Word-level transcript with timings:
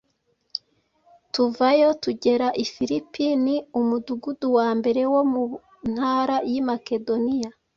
tuvayo, 1.33 1.89
tugera 2.03 2.47
i 2.63 2.65
Filipi, 2.73 3.25
ni 3.43 3.55
umudugudu 3.79 4.47
wa 4.57 4.69
mbere 4.79 5.01
wo 5.13 5.21
mu 5.31 5.43
ntara 5.93 6.37
y’i 6.51 6.61
Makedoniya, 6.69 7.49